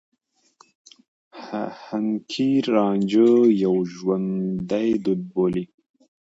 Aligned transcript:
حنکير 1.83 2.63
رانجه 2.75 3.29
يو 3.63 3.75
ژوندي 3.93 4.89
دود 5.03 5.21
بولي. 5.31 5.63